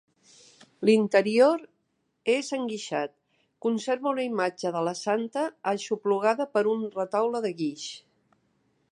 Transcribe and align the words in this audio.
L'interior 0.87 1.65
és 2.35 2.47
enguixat; 2.57 3.13
conserva 3.65 4.09
una 4.13 4.25
imatge 4.29 4.71
de 4.77 4.81
la 4.87 4.93
santa, 5.01 5.43
aixoplugada 5.73 6.47
per 6.55 6.67
un 6.73 6.81
retaule 6.97 7.43
de 7.45 7.53
guix. 7.61 7.85